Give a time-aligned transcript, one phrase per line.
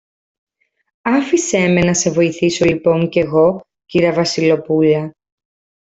[1.01, 5.13] Άφησε με να σε βοηθήσω λοιπόν κι εγώ, κυρα-Βασιλοπούλα.